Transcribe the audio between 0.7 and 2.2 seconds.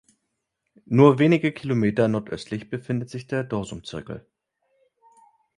Nur wenige Kilometer